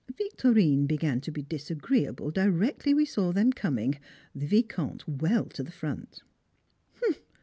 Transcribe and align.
Victorine 0.17 0.87
began 0.87 1.21
to 1.21 1.31
be 1.31 1.43
disagreeable 1.43 2.31
directly 2.31 2.91
we 2.91 3.05
saw 3.05 3.31
them 3.31 3.53
coming, 3.53 3.99
the 4.33 4.47
Vicomte 4.47 5.07
well 5.07 5.45
to 5.45 5.61
the 5.61 5.69
front. 5.71 6.23